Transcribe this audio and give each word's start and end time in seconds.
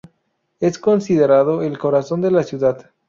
Es 0.59 0.79
considerado 0.79 1.61
el 1.61 1.77
corazón 1.77 2.21
de 2.21 2.31
la 2.31 2.41
ciudad. 2.41 2.89